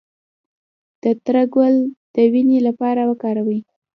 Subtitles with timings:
[1.03, 1.75] د تره ګل
[2.13, 3.59] د وینې لپاره وکاروئ